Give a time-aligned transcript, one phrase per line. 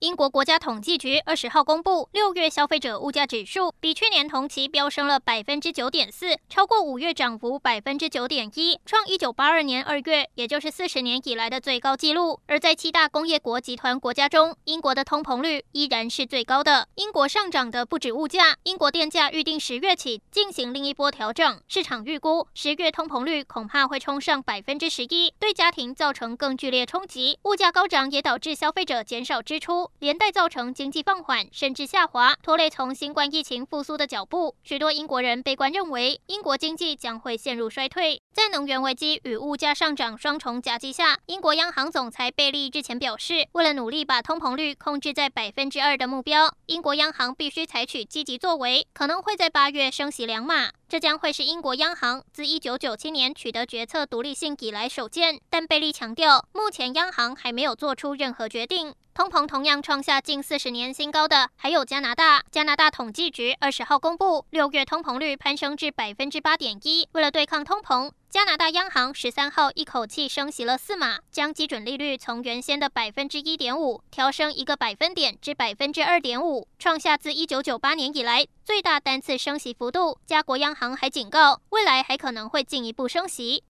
[0.00, 12.40] 英国国家统计局二十号公布，六月消费者物价指数比去年同期飙升了百分之九点四，超过五月涨幅百分之九点一，创一九八二年二月，也就是四十年以来的最高纪录。
[12.46, 16.88] 而在七大工业国集团国家中，英国的通膨率依然是最高的。
[16.94, 27.38] 英国上涨的不止物价，英国电价预定十月起进行另一波调整，市场预估十月通膨率恐怕会冲上百分之十一，对家庭造成更剧烈冲击。
[27.42, 29.89] 物价高涨也导致消费者减少支出。
[29.98, 34.54] 连带造成经济放缓甚至下滑，拖累从新冠疫情复苏的脚步。
[34.62, 38.22] 许多英国人悲观认为，英国经济将会陷入衰退。
[38.32, 50.70] 在能源危机与物价上涨双重夹击下，英国央行总裁贝利日前表示，为了努力把通膨率控制在百分之二的目标，英国央行必须采取积极作为，可能会在八月升息两码。
[50.90, 55.40] 这将会是英国央行自一九九七年取得决策独立性以来首见。
[55.48, 58.92] 但贝利强调，目前央行还没有做出任何决定。
[59.14, 62.42] 通膨同样创下近四十年新高的还有加拿大。
[62.50, 67.08] 加拿大统计局二十号公布，六月通膨率攀升至百分之八点一。
[67.12, 80.16] 为了对抗通膨，加拿大央行十三号一口气升息了四码，将基准利率从原先的百分之一点五调升一个百分点至百分之二点五，创下自一九九八年以来最大单次升息幅度。
[80.24, 83.64] 加国央行还警告，未来还可能会进一步升息。